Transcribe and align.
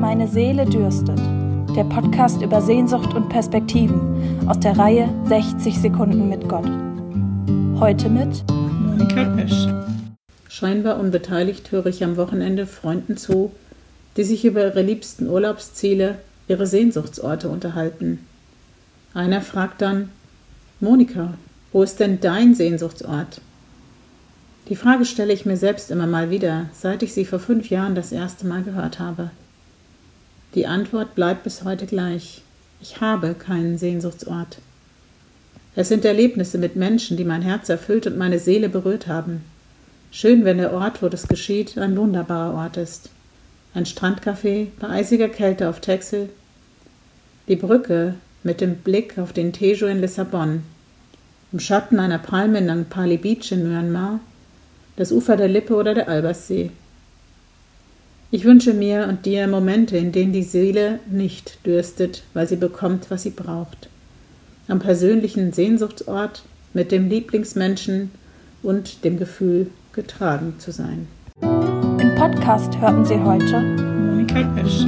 Meine 0.00 0.28
Seele 0.28 0.64
dürstet. 0.64 1.18
Der 1.74 1.82
Podcast 1.82 2.40
über 2.40 2.62
Sehnsucht 2.62 3.14
und 3.14 3.28
Perspektiven 3.28 4.48
aus 4.48 4.60
der 4.60 4.78
Reihe 4.78 5.12
60 5.26 5.76
Sekunden 5.76 6.28
mit 6.28 6.48
Gott. 6.48 6.70
Heute 7.80 8.08
mit 8.08 8.44
Monika 8.48 9.24
Pesch. 9.34 9.66
Scheinbar 10.48 11.00
unbeteiligt 11.00 11.72
höre 11.72 11.86
ich 11.86 12.04
am 12.04 12.16
Wochenende 12.16 12.66
Freunden 12.66 13.16
zu, 13.16 13.50
die 14.16 14.22
sich 14.22 14.44
über 14.44 14.64
ihre 14.66 14.82
liebsten 14.82 15.28
Urlaubsziele, 15.28 16.18
ihre 16.46 16.68
Sehnsuchtsorte 16.68 17.48
unterhalten. 17.48 18.24
Einer 19.14 19.40
fragt 19.40 19.82
dann, 19.82 20.10
Monika, 20.78 21.34
wo 21.72 21.82
ist 21.82 21.98
denn 21.98 22.20
dein 22.20 22.54
Sehnsuchtsort? 22.54 23.40
Die 24.68 24.76
Frage 24.76 25.04
stelle 25.04 25.32
ich 25.32 25.44
mir 25.44 25.56
selbst 25.56 25.90
immer 25.90 26.06
mal 26.06 26.30
wieder, 26.30 26.66
seit 26.72 27.02
ich 27.02 27.12
sie 27.12 27.24
vor 27.24 27.40
fünf 27.40 27.68
Jahren 27.68 27.96
das 27.96 28.12
erste 28.12 28.46
Mal 28.46 28.62
gehört 28.62 29.00
habe. 29.00 29.32
Die 30.54 30.66
Antwort 30.66 31.14
bleibt 31.14 31.44
bis 31.44 31.64
heute 31.64 31.86
gleich. 31.86 32.42
Ich 32.80 33.00
habe 33.00 33.34
keinen 33.34 33.78
Sehnsuchtsort. 33.78 34.58
Es 35.76 35.88
sind 35.88 36.04
Erlebnisse 36.04 36.58
mit 36.58 36.76
Menschen, 36.76 37.16
die 37.16 37.24
mein 37.24 37.42
Herz 37.42 37.68
erfüllt 37.68 38.06
und 38.06 38.16
meine 38.16 38.38
Seele 38.38 38.68
berührt 38.68 39.06
haben. 39.06 39.44
Schön, 40.10 40.44
wenn 40.44 40.58
der 40.58 40.72
Ort, 40.72 41.02
wo 41.02 41.08
das 41.08 41.28
geschieht, 41.28 41.76
ein 41.76 41.96
wunderbarer 41.96 42.54
Ort 42.54 42.76
ist. 42.76 43.10
Ein 43.74 43.84
Strandcafé 43.84 44.68
bei 44.80 44.88
eisiger 44.88 45.28
Kälte 45.28 45.68
auf 45.68 45.80
Texel. 45.80 46.30
Die 47.46 47.56
Brücke 47.56 48.14
mit 48.42 48.60
dem 48.60 48.76
Blick 48.76 49.18
auf 49.18 49.32
den 49.32 49.52
Tejo 49.52 49.86
in 49.86 50.00
Lissabon. 50.00 50.62
Im 51.52 51.60
Schatten 51.60 52.00
einer 52.00 52.18
Palme 52.18 52.58
in 52.58 52.84
Pali 52.86 53.18
Beach 53.18 53.52
in 53.52 53.68
Myanmar 53.68 54.20
das 54.98 55.12
Ufer 55.12 55.36
der 55.36 55.46
Lippe 55.46 55.76
oder 55.76 55.94
der 55.94 56.08
Alberssee. 56.08 56.70
Ich 58.30 58.44
wünsche 58.44 58.74
mir 58.74 59.06
und 59.08 59.24
dir 59.24 59.46
Momente, 59.48 59.96
in 59.96 60.12
denen 60.12 60.34
die 60.34 60.42
Seele 60.42 60.98
nicht 61.10 61.64
dürstet, 61.64 62.24
weil 62.34 62.46
sie 62.46 62.56
bekommt, 62.56 63.10
was 63.10 63.22
sie 63.22 63.30
braucht. 63.30 63.88
Am 64.68 64.80
persönlichen 64.80 65.54
Sehnsuchtsort 65.54 66.42
mit 66.74 66.92
dem 66.92 67.08
Lieblingsmenschen 67.08 68.10
und 68.62 69.02
dem 69.04 69.18
Gefühl, 69.18 69.68
getragen 69.94 70.56
zu 70.58 70.72
sein. 70.72 71.08
Im 71.40 72.14
Podcast 72.16 72.78
hörten 72.78 73.06
Sie 73.06 73.18
heute 73.18 73.60
Monika 73.60 74.42
Pesch. 74.54 74.84